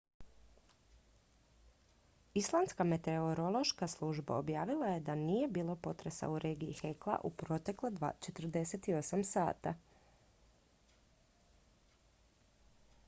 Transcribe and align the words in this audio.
islandska 2.39 2.83
meteorološka 2.91 3.87
služba 3.93 4.37
objavila 4.37 4.87
je 4.87 5.03
da 5.09 5.15
nije 5.19 5.47
bilo 5.57 5.75
potresa 5.75 6.29
u 6.31 6.39
regiji 6.43 6.77
hekla 6.81 7.17
u 7.29 7.31
protekla 7.41 7.91
48 8.21 9.23
sata 9.33 9.75